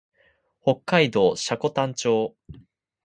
[0.63, 2.35] 北海道積丹町